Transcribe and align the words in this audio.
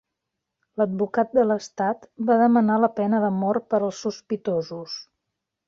L'advocat 0.81 1.35
de 1.39 1.43
l'estat 1.49 2.09
va 2.31 2.39
demanar 2.43 2.79
la 2.87 2.91
pena 2.97 3.21
de 3.27 3.31
mort 3.45 3.71
per 3.75 3.81
als 3.91 4.03
sospitosos. 4.09 5.01